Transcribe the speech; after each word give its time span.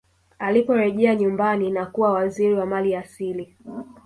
aliporejea 0.39 1.15
nyumbani 1.15 1.69
na 1.71 1.85
kuwa 1.85 2.11
waziri 2.13 2.53
wa 2.53 2.65
mali 2.65 2.95
asili 2.95 3.57